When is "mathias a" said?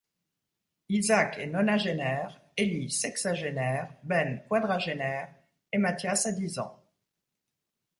5.77-6.31